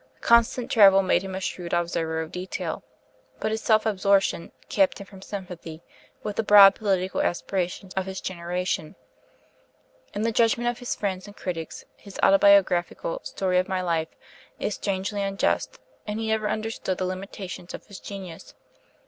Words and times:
Constant 0.21 0.71
travel 0.71 1.03
made 1.03 1.21
him 1.21 1.35
a 1.35 1.39
shrewd 1.39 1.73
observer 1.73 2.21
of 2.23 2.31
detail, 2.31 2.83
but 3.39 3.51
his 3.51 3.61
self 3.61 3.85
absorption 3.85 4.51
kept 4.67 4.97
him 4.99 5.05
from 5.05 5.21
sympathy 5.21 5.83
with 6.23 6.37
the 6.37 6.41
broad 6.41 6.73
political 6.73 7.21
aspirations 7.21 7.93
of 7.93 8.07
his 8.07 8.19
generation. 8.19 8.95
In 10.15 10.23
the 10.23 10.31
judgment 10.31 10.67
of 10.67 10.79
his 10.79 10.95
friends 10.95 11.27
and 11.27 11.37
critics, 11.37 11.85
his 11.97 12.19
autobiographical 12.23 13.19
'Story 13.23 13.59
of 13.59 13.67
My 13.69 13.81
Life' 13.81 14.15
is 14.59 14.73
strangely 14.73 15.21
unjust, 15.21 15.77
and 16.07 16.19
he 16.19 16.29
never 16.29 16.49
understood 16.49 16.97
the 16.97 17.05
limitations 17.05 17.75
of 17.75 17.85
his 17.85 17.99
genius. 17.99 18.55